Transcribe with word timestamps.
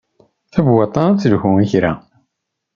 Tabewwaṭ-a 0.53 1.03
ad 1.09 1.17
telhu 1.19 1.51
i 1.63 1.65
kra. 1.71 1.93